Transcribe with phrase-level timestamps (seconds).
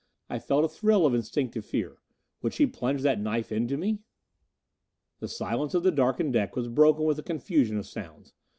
[0.31, 1.99] I felt a thrill of instinctive fear
[2.41, 3.99] would she plunge that knife into me?
[5.19, 8.33] The silence of the darkened deck was broken with a confusion of sounds.